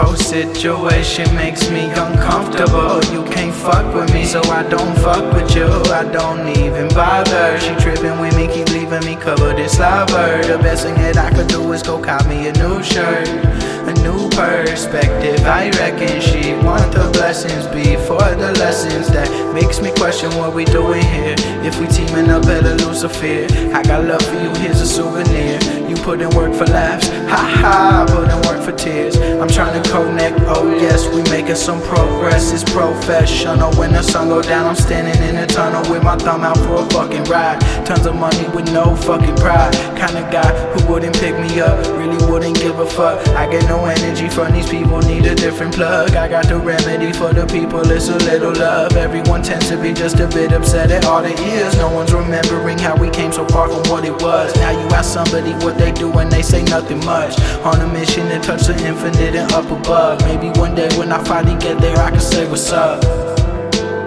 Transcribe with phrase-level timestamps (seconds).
[0.00, 3.04] situation makes me uncomfortable.
[3.12, 5.66] You can't fuck with me, so I don't fuck with you.
[5.92, 7.60] I don't even bother.
[7.60, 10.42] She tripping with me, keep leaving me covered in slobber.
[10.44, 13.92] The best thing that I could do is go cop me a new shirt, a
[14.02, 15.44] new perspective.
[15.44, 20.64] I reckon she want the blessings before the lessons that makes me question what we
[20.64, 21.36] doing here.
[21.68, 23.46] If we teaming up, better lose a fear.
[23.74, 25.60] I got love for you, here's a souvenir.
[25.86, 28.06] You put in work for laughs, ha ha.
[28.08, 29.16] Put in work for tears.
[29.42, 30.38] I'm trying to connect.
[30.46, 32.52] Oh yes, we making some progress.
[32.52, 33.72] It's professional.
[33.74, 36.76] When the sun go down, I'm standing in a tunnel with my thumb out for
[36.76, 37.58] a fucking ride.
[37.84, 39.74] Tons of money with no fucking pride.
[39.98, 43.26] Kind of guy who wouldn't pick me up, really wouldn't give a fuck.
[43.30, 45.00] I get no energy from these people.
[45.00, 46.14] Need a different plug.
[46.14, 47.80] I got the remedy for the people.
[47.90, 48.92] It's a little love.
[48.92, 51.76] Everyone tends to be just a bit upset at all the years.
[51.78, 54.54] No one's remembering how we came so far from what it was.
[54.54, 57.34] Now you ask somebody what they do and they say nothing much.
[57.64, 60.20] On a mission to touch the infinite and up above.
[60.22, 63.02] Maybe one day when I finally get there, I can say what's up.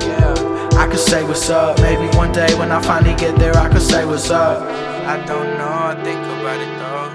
[0.02, 0.34] Yeah,
[0.78, 1.80] I can say what's up.
[1.80, 4.62] Maybe one day when I finally get there, I can say what's up.
[4.62, 7.10] I don't know, I think about it though.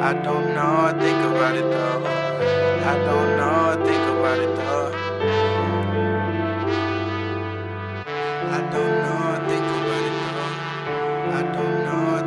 [0.00, 2.04] I don't know, I think about it though.
[2.82, 4.90] I don't know, I think about it though.
[8.48, 11.36] I don't know, I think about it though.
[11.36, 12.19] I don't know.